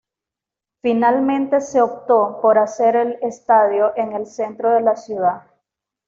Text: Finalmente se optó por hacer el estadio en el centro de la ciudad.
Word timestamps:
Finalmente 0.81 1.61
se 1.61 1.79
optó 1.79 2.39
por 2.41 2.57
hacer 2.57 2.95
el 2.95 3.19
estadio 3.21 3.93
en 3.95 4.13
el 4.13 4.25
centro 4.25 4.71
de 4.71 4.81
la 4.81 4.95
ciudad. 4.95 5.43